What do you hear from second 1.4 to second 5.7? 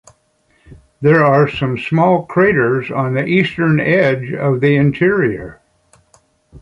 some small craters on the eastern edge of the interior.